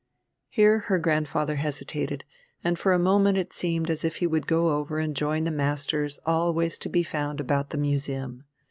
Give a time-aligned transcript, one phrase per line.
[0.49, 2.23] Here her grandfather hesitated,
[2.63, 5.51] and for a moment it seemed as if he would go over and join the
[5.51, 8.45] masters always to be found about the Museum.